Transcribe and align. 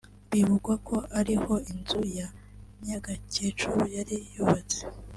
bivugwa 0.31 0.73
ko 0.87 0.95
ari 1.19 1.35
ho 1.41 1.53
inzu 1.71 2.01
ya 2.17 2.27
Nyagakecuru 2.85 3.83
yari 3.95 4.17
yubatse 4.33 4.79